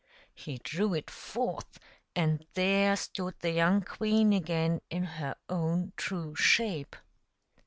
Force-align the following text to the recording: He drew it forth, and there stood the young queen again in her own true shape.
He 0.33 0.57
drew 0.57 0.95
it 0.95 1.11
forth, 1.11 1.77
and 2.15 2.43
there 2.55 2.95
stood 2.95 3.35
the 3.41 3.51
young 3.51 3.81
queen 3.83 4.33
again 4.33 4.81
in 4.89 5.03
her 5.03 5.35
own 5.47 5.93
true 5.95 6.33
shape. 6.33 6.95